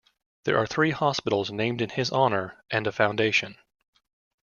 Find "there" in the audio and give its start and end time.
0.45-0.57